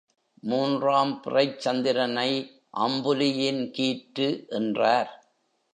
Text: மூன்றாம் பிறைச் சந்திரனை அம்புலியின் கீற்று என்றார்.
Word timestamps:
மூன்றாம் 0.43 1.21
பிறைச் 1.21 1.59
சந்திரனை 1.59 2.29
அம்புலியின் 2.79 3.63
கீற்று 3.71 4.47
என்றார். 4.47 5.11